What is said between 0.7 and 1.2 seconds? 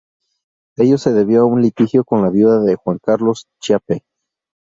Ello se